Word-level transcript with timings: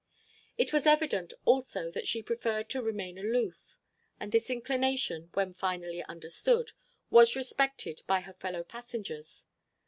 It 0.57 0.73
was 0.73 0.87
evident, 0.87 1.31
also, 1.45 1.91
that 1.91 2.07
she 2.07 2.23
preferred 2.23 2.69
to 2.71 2.81
remain 2.81 3.19
aloof; 3.19 3.77
and 4.19 4.31
this 4.31 4.49
inclination, 4.49 5.29
when 5.35 5.53
finally 5.53 6.03
understood, 6.05 6.71
was 7.11 7.35
respected 7.35 8.01
by 8.07 8.21
her 8.21 8.33
fellow 8.33 8.63
passengers. 8.63 9.45